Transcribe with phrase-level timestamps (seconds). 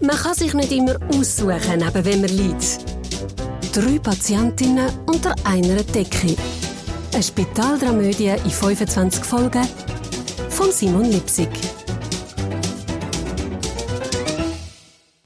[0.00, 2.84] Man kann sich nicht immer aussuchen, neben wem man liegt.
[3.74, 6.36] Drei Patientinnen unter einer Decke.
[7.12, 9.66] Eine Spitaldramödie in 25 Folgen
[10.50, 11.48] von Simon Lipsig.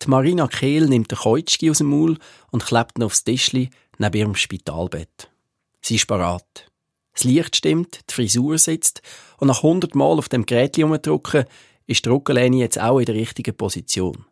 [0.02, 2.16] Die Marina Kehl nimmt den Keutschki aus dem Maul
[2.50, 3.68] und klebt ihn aufs Tischli
[3.98, 5.30] neben ihrem Spitalbett.
[5.82, 6.66] Sie ist parat.
[7.12, 9.02] Das Licht stimmt, die Frisur sitzt
[9.36, 11.45] und nach 100 Mal auf dem Gerät umdrücken,
[11.86, 14.25] ist die Rückenlehne jetzt auch in der richtigen Position.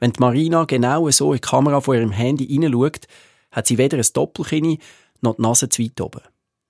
[0.00, 3.06] Wenn die Marina genau so in die Kamera von ihrem Handy hineinschaut,
[3.50, 4.78] hat sie weder ein Doppelkinn
[5.20, 6.20] noch die Nase zu weit oben.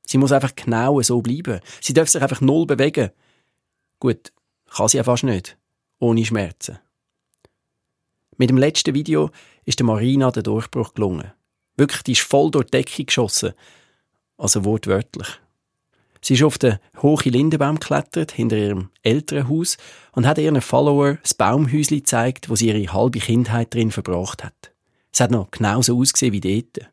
[0.07, 1.61] Sie muss einfach genau so bleiben.
[1.81, 3.11] Sie darf sich einfach null bewegen.
[3.99, 4.33] Gut,
[4.71, 5.57] kann sie ja fast nicht.
[5.99, 6.79] Ohne Schmerzen.
[8.37, 9.31] Mit dem letzten Video
[9.65, 11.33] ist der Marina der Durchbruch gelungen.
[11.77, 13.55] Wirklich, die ist voll durch die Decke geschossen.
[14.37, 15.41] Also wortwörtlich.
[16.25, 19.77] Sie ist auf den hohen Lindenbaum geklettert, hinter ihrem Elternhaus,
[20.13, 24.73] und hat ihren Follower das Baumhäuschen gezeigt, wo sie ihre halbe Kindheit drin verbracht hat.
[25.13, 26.89] Es hat noch genauso ausgesehen wie dort.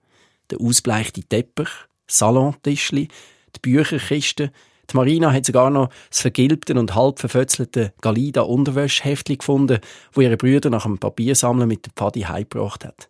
[0.49, 1.69] Der ausbleichte Teppich,
[2.07, 3.07] Salontischli,
[3.55, 4.51] die Bücherkiste.
[4.89, 9.79] Die Marina hat sogar noch das vergilbte und halb verfötzelte Galida Unterwäschheftli gefunden,
[10.11, 13.09] wo ihre Brüder nach dem Papiersammeln mit der Pfadi heimgebracht hat.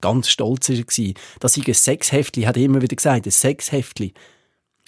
[0.00, 4.14] Ganz stolz war er, dass sie ein Sexheftli, hat er immer wieder gesagt, ein Sexheftli.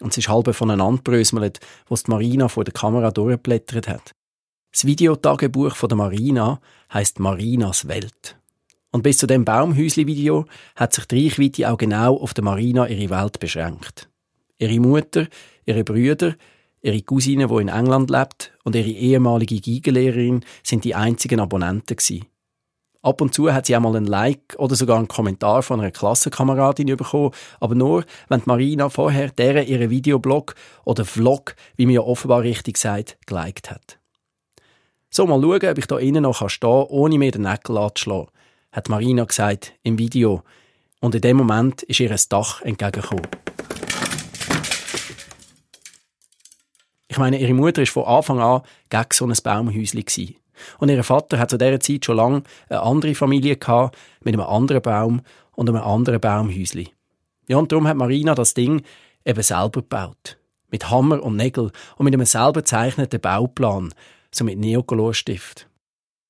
[0.00, 4.12] Und es ist halb voneinander bröselt, was die Marina vor der Kamera durchgeblättert hat.
[4.72, 6.60] Das Videotagebuch von der Marina
[6.92, 8.36] heißt Marinas Welt.
[8.92, 13.10] Und bis zu dem Baumhäusli-Video hat sich die Reichweite auch genau auf der Marina ihre
[13.10, 14.08] Welt beschränkt.
[14.58, 15.28] Ihre Mutter,
[15.64, 16.34] ihre Brüder,
[16.82, 22.26] ihre Cousine, die in England lebt, und ihre ehemalige Geigenlehrerin sind die einzigen Abonnenten gewesen.
[23.06, 26.96] Ab und zu hat sie einmal ein Like oder sogar einen Kommentar von einer Klassenkameradin
[26.96, 32.42] bekommen, aber nur, wenn Marina vorher deren ihren Videoblog oder Vlog, wie man ja offenbar
[32.42, 34.00] richtig sagt, geliked hat.
[35.08, 38.26] So, mal schauen, ob ich da innen noch stehen kann, ohne mir den Nägel anzuschlagen,
[38.72, 40.42] hat Marina gesagt im Video.
[41.00, 43.28] Und in dem Moment ist ihr ein Dach entgegengekommen.
[47.06, 50.36] Ich meine, ihre Mutter war von Anfang an gegen so ein Baumhäuschen.
[50.78, 54.46] Und ihr Vater hat zu dieser Zeit schon lange eine andere Familie gehabt, mit einem
[54.46, 55.22] anderen Baum
[55.54, 56.88] und einem anderen Baumhäusli.
[57.48, 58.82] Ja, und darum hat Marina das Ding
[59.24, 60.38] eben selber gebaut.
[60.70, 63.94] Mit Hammer und Nägel und mit einem selber gezeichneten Bauplan,
[64.32, 65.68] so mit Neocolorstift.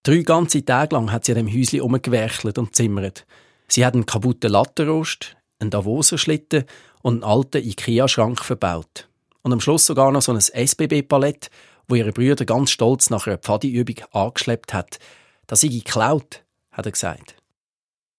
[0.02, 3.26] Drei ganze Tage lang hat sie an dem Häusli umgewerkelt und zimmert.
[3.68, 6.64] Sie hat einen kaputten Lattenrost, einen Davoser Schlitten
[7.02, 9.08] und einen alten Ikea-Schrank verbaut.
[9.42, 11.50] Und am Schluss sogar noch so ein SBB-Palett
[11.88, 14.98] wo ihre Brüder ganz stolz nach einer Pfadiübung angeschleppt hat.
[15.46, 17.36] Das sei geklaut, hat er gesagt.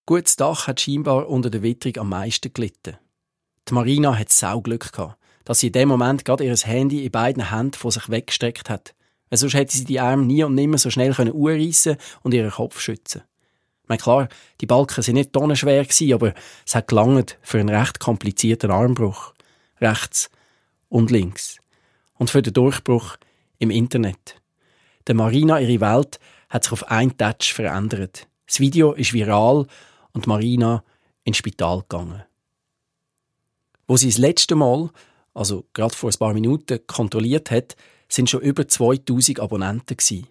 [0.05, 2.97] Gutes Dach hat scheinbar unter der Witterung am meisten gelitten.
[3.67, 7.49] Die Marina hat Sauglück gehabt, dass sie in dem Moment gerade ihr Handy in beiden
[7.51, 8.95] Händen von sich weggestreckt hat.
[9.31, 13.23] Sonst hätte sie die Arme nie und nimmer so schnell können und ihren Kopf schützen.
[13.87, 14.29] Meine, klar,
[14.61, 16.33] die Balken sind nicht tonnenschwer gewesen, aber
[16.65, 19.33] es hat gelangt für einen recht komplizierten Armbruch.
[19.79, 20.29] Rechts
[20.89, 21.57] und links.
[22.15, 23.17] Und für den Durchbruch
[23.59, 24.41] im Internet.
[25.07, 26.19] Der Marina, ihre Welt,
[26.49, 28.27] hat sich auf einen Touch verändert.
[28.45, 29.67] Das Video ist viral
[30.13, 30.83] und Marina
[31.23, 32.23] ins Spital gegangen.
[33.87, 34.89] Wo sie das letzte Mal,
[35.33, 37.75] also gerade vor ein paar Minuten, kontrolliert hat,
[38.09, 40.27] sind schon über 2000 Abonnenten gewesen.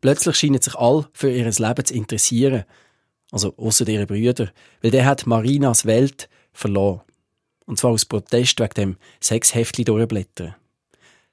[0.00, 2.64] Plötzlich scheinen sich alle für ihr Leben zu interessieren.
[3.30, 4.52] Also außer ihre Brüder,
[4.82, 7.00] weil der hat Marinas Welt verloren.
[7.64, 10.54] Und zwar aus Protest wegen dem Sexheftli durchblättern.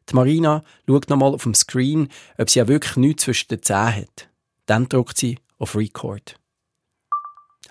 [0.09, 3.95] Die Marina schaut nochmal auf dem Screen, ob sie ja wirklich nichts zwischen den Zähnen
[3.95, 4.29] hat.
[4.65, 6.39] Dann drückt sie auf Record.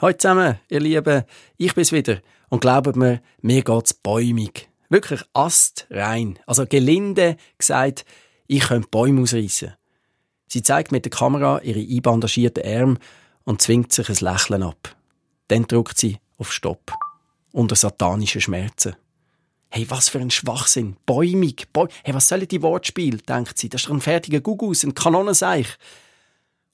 [0.01, 1.25] Hallo zusammen, ihr Lieben,
[1.57, 2.21] ich bin's wieder.
[2.49, 4.69] Und glaubt mir, mir geht's bäumig.
[4.89, 6.39] Wirklich astrein.
[6.47, 8.05] Also gelinde gesagt,
[8.47, 9.75] ich könnte Bäume ausreißen.
[10.47, 12.99] Sie zeigt mit der Kamera ihre einbandagierten Arme
[13.45, 14.97] und zwingt sich ein Lächeln ab.
[15.49, 16.93] Dann drückt sie auf Stopp.
[17.53, 18.97] Unter satanischen Schmerzen.
[19.71, 20.97] Hey, was für ein Schwachsinn.
[21.05, 21.69] Bäumig.
[21.73, 23.69] Bäu hey, was soll die Wortspiel, denkt sie.
[23.69, 25.69] Das ist doch ein fertiger Gugus, ein Kanonenseich.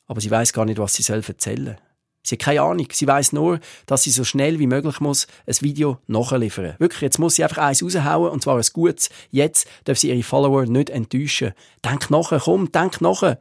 [0.06, 1.76] Aber sie weiß gar nicht, was sie soll erzählen.
[2.22, 2.86] Sie hat keine Ahnung.
[2.92, 6.76] Sie weiß nur, dass sie so schnell wie möglich muss ein Video nachliefern.
[6.78, 9.10] Wirklich, jetzt muss sie einfach eins raushauen, und zwar ein gutes.
[9.30, 11.52] Jetzt darf sie ihre Follower nicht enttäuschen.
[11.84, 13.38] Denk nachher, komm, denk nachher.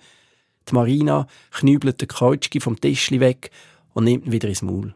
[0.67, 3.51] Die Marina knübelt den Kreutschki vom Tischli weg
[3.93, 4.95] und nimmt ihn wieder ins Maul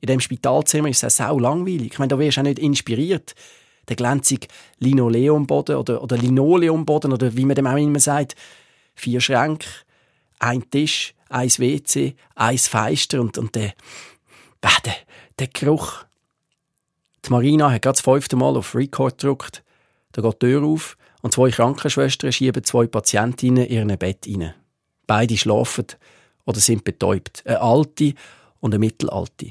[0.00, 1.92] in dem Spitalzimmer ist es sau langweilig.
[1.92, 3.34] Ich meine, da wirst du auch nicht inspiriert.
[3.88, 4.46] Der glänzige
[4.78, 8.36] Linoleumboden oder, oder Linoleumboden oder wie man dem auch immer sagt.
[8.94, 9.66] Vier Schränke,
[10.38, 13.72] ein Tisch, ein WC, ein Feister und, und der,
[14.62, 14.94] der,
[15.38, 16.04] der Geruch.
[17.24, 19.64] Die Marina hat gerade das fünfte Mal auf Record gedrückt.
[20.12, 24.54] Da geht die Tür auf und zwei Krankenschwestern schieben zwei Patientinnen in ihr Bett rein.
[25.06, 25.86] Beide schlafen
[26.44, 27.42] oder sind betäubt.
[27.46, 28.14] Eine alte
[28.60, 29.48] und eine mittelalte.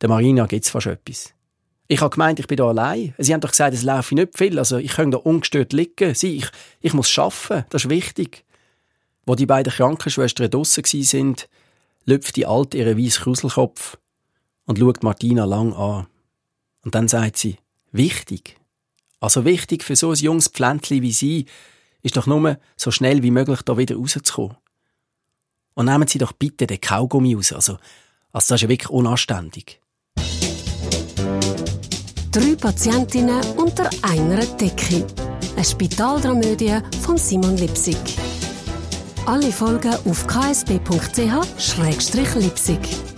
[0.00, 1.34] Der Marina gibt's fast etwas.
[1.88, 3.14] Ich habe gemeint, ich bin da allein.
[3.18, 4.58] Sie haben doch gesagt, es laufe nicht viel.
[4.58, 6.14] Also ich kann da ungestört liegen.
[6.14, 6.48] Sie, ich,
[6.80, 7.64] ich muss schaffen.
[7.70, 8.44] Das ist wichtig.
[9.26, 11.48] Wo die beiden Krankenschwestern draussen sind,
[12.04, 13.98] lüpft die Alte ihren weißen Kruselkopf
[14.66, 16.06] und schaut Martina lang an.
[16.84, 17.58] Und dann sagt sie,
[17.92, 18.56] wichtig.
[19.18, 21.46] Also wichtig für so ein junges Pflänzchen wie sie,
[22.02, 24.56] ist doch nur so schnell wie möglich da wieder rauszukommen.
[25.74, 27.52] Und nehmen Sie doch bitte den Kaugummi raus.
[27.52, 27.78] Also,
[28.32, 29.80] also das ist ja wirklich unanständig.
[32.32, 35.04] Drei Patientinnen unter einer Decke.
[35.56, 37.96] Eine Spitaldramödie von Simon Lipsig.
[39.26, 43.09] Alle Folgen auf ksb.ch-lipsig.